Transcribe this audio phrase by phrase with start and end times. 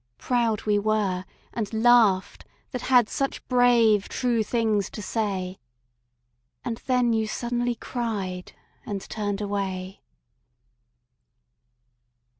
[0.17, 5.59] Proud we were, And laughed, that had such brave true things to say.
[6.65, 8.53] And then you suddenly cried,
[8.83, 10.01] and turned away.